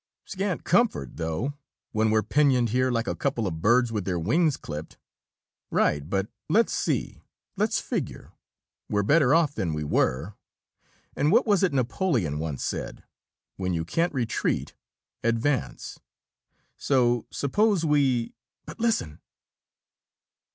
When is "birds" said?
3.61-3.91